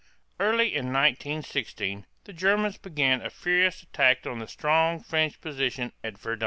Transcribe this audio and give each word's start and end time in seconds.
Early 0.39 0.69
in 0.69 0.85
1916 0.85 2.07
the 2.23 2.33
Germans 2.33 2.79
began 2.79 3.21
a 3.21 3.29
furious 3.29 3.83
attack 3.83 4.25
on 4.25 4.39
the 4.39 4.47
strong 4.47 4.99
French 5.03 5.39
position 5.39 5.91
at 6.03 6.17
Verdun. 6.17 6.39